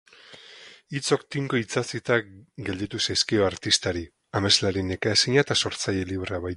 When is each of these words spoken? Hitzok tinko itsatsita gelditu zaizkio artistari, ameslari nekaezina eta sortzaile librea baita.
Hitzok 0.99 1.25
tinko 1.35 1.59
itsatsita 1.63 2.17
gelditu 2.71 3.03
zaizkio 3.09 3.47
artistari, 3.51 4.05
ameslari 4.41 4.87
nekaezina 4.93 5.45
eta 5.49 5.63
sortzaile 5.65 6.13
librea 6.15 6.41
baita. 6.41 6.49